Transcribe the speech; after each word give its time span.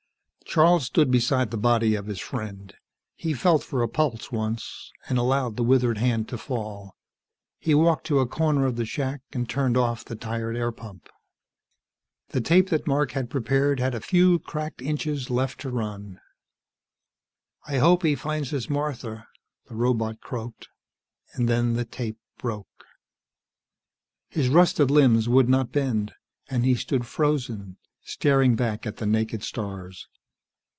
Charles 0.45 0.83
stood 0.83 1.09
beside 1.11 1.49
the 1.49 1.55
body 1.55 1.95
of 1.95 2.07
his 2.07 2.19
friend. 2.19 2.73
He 3.15 3.33
felt 3.33 3.63
for 3.63 3.81
a 3.81 3.87
pulse 3.87 4.33
once, 4.33 4.91
and 5.07 5.17
allowed 5.17 5.55
the 5.55 5.63
withered 5.63 5.97
hand 5.99 6.27
to 6.27 6.37
fall. 6.37 6.97
He 7.57 7.73
walked 7.73 8.05
to 8.07 8.19
a 8.19 8.27
corner 8.27 8.65
of 8.65 8.75
the 8.75 8.83
shack 8.83 9.21
and 9.31 9.47
turned 9.49 9.77
off 9.77 10.03
the 10.03 10.17
tired 10.17 10.57
air 10.57 10.73
pump. 10.73 11.07
The 12.31 12.41
tape 12.41 12.67
that 12.67 12.85
Mark 12.85 13.11
had 13.13 13.29
prepared 13.29 13.79
had 13.79 13.95
a 13.95 14.01
few 14.01 14.39
cracked 14.39 14.81
inches 14.81 15.29
left 15.29 15.61
to 15.61 15.69
run. 15.69 16.19
"I 17.65 17.77
hope 17.77 18.03
he 18.03 18.13
finds 18.15 18.49
his 18.49 18.69
Martha," 18.69 19.27
the 19.69 19.75
robot 19.75 20.19
croaked, 20.19 20.67
and 21.31 21.47
then 21.47 21.75
the 21.75 21.85
tape 21.85 22.17
broke. 22.37 22.83
His 24.27 24.49
rusted 24.49 24.91
limbs 24.91 25.29
would 25.29 25.47
not 25.47 25.71
bend, 25.71 26.11
and 26.49 26.65
he 26.65 26.75
stood 26.75 27.05
frozen, 27.05 27.77
staring 28.03 28.57
back 28.57 28.85
at 28.85 28.97
the 28.97 29.05
naked 29.07 29.45
stars. 29.45 30.09